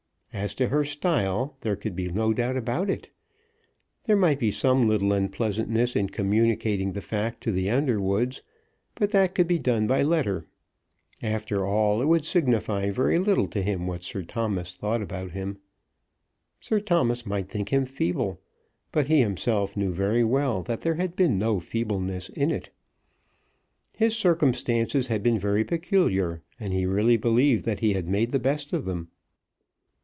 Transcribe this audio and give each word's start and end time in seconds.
As 0.33 0.53
to 0.55 0.69
her 0.69 0.85
style, 0.85 1.57
there 1.59 1.75
could 1.75 1.93
be 1.93 2.09
no 2.09 2.31
doubt 2.33 2.55
about 2.55 2.89
it. 2.89 3.09
There 4.05 4.15
might 4.15 4.39
be 4.39 4.49
some 4.49 4.87
little 4.87 5.11
unpleasantness 5.11 5.93
in 5.93 6.07
communicating 6.07 6.93
the 6.93 7.01
fact 7.01 7.41
to 7.41 7.51
the 7.51 7.69
Underwoods, 7.69 8.41
but 8.95 9.11
that 9.11 9.35
could 9.35 9.45
be 9.45 9.59
done 9.59 9.87
by 9.87 10.03
letter. 10.03 10.45
After 11.21 11.67
all, 11.67 12.01
it 12.01 12.05
would 12.05 12.23
signify 12.25 12.91
very 12.91 13.19
little 13.19 13.45
to 13.49 13.61
him 13.61 13.87
what 13.87 14.05
Sir 14.05 14.23
Thomas 14.23 14.73
thought 14.73 15.01
about 15.01 15.31
him. 15.31 15.57
Sir 16.61 16.79
Thomas 16.79 17.25
might 17.25 17.49
think 17.49 17.67
him 17.73 17.85
feeble; 17.85 18.39
but 18.93 19.07
he 19.07 19.19
himself 19.19 19.75
knew 19.75 19.91
very 19.93 20.23
well 20.23 20.63
that 20.63 20.79
there 20.79 20.95
had 20.95 21.17
been 21.17 21.37
no 21.37 21.59
feebleness 21.59 22.29
in 22.29 22.51
it. 22.51 22.69
His 23.97 24.15
circumstances 24.15 25.07
had 25.07 25.23
been 25.23 25.37
very 25.37 25.65
peculiar, 25.65 26.41
and 26.57 26.71
he 26.71 26.85
really 26.85 27.17
believed 27.17 27.65
that 27.65 27.79
he 27.79 27.93
had 27.93 28.07
made 28.07 28.31
the 28.31 28.39
best 28.39 28.71
of 28.71 28.85
them. 28.85 29.09